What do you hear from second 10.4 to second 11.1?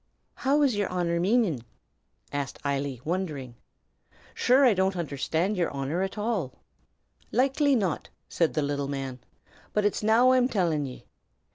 telling ye.